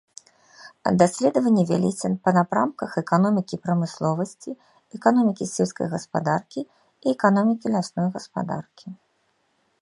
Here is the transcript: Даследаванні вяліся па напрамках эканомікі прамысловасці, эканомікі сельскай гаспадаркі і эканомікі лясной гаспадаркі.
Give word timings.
Даследаванні 1.01 1.63
вяліся 1.71 2.07
па 2.27 2.33
напрамках 2.37 2.91
эканомікі 3.01 3.55
прамысловасці, 3.67 4.55
эканомікі 4.99 5.43
сельскай 5.53 5.87
гаспадаркі 5.95 6.61
і 6.67 7.15
эканомікі 7.17 7.67
лясной 7.77 8.07
гаспадаркі. 8.19 8.87